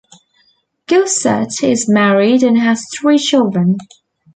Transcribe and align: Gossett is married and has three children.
Gossett 0.87 1.61
is 1.61 1.87
married 1.87 2.41
and 2.41 2.57
has 2.59 2.87
three 2.91 3.19
children. 3.19 3.77